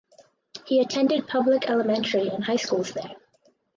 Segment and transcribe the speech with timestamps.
[0.65, 3.13] He attended public elementary and high schools there.